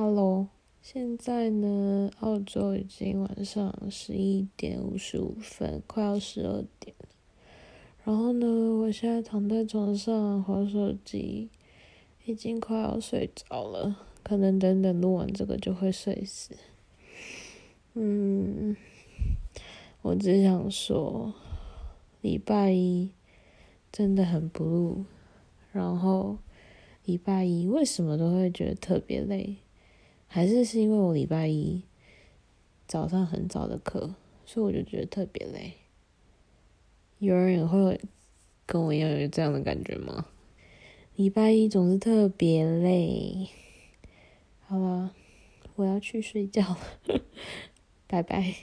[0.00, 0.46] Hello，
[0.80, 7.08] 现在呢，澳洲已经晚上十一点五十五分，快要十二点了。
[8.04, 11.48] 然后呢，我现在躺在床上划手机，
[12.24, 16.54] 已经快要睡着了，可能等等录完这个就会睡死。
[17.94, 18.76] 嗯，
[20.02, 21.34] 我只想说，
[22.20, 23.10] 礼拜一
[23.90, 25.06] 真的很 blue，
[25.72, 26.38] 然后
[27.04, 29.56] 礼拜一为什么都会觉得特别累？
[30.28, 31.82] 还是是因为我礼拜一
[32.86, 34.14] 早上很早的课，
[34.46, 35.72] 所以我就觉得特别累。
[37.18, 38.00] 有人也会
[38.64, 40.26] 跟我一样有这样的感觉吗？
[41.16, 43.48] 礼拜一总是特别累。
[44.60, 45.12] 好了，
[45.74, 47.20] 我要去睡觉了，
[48.06, 48.54] 拜拜。